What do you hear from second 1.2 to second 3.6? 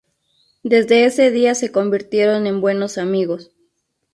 día se convirtieron en buenos amigos.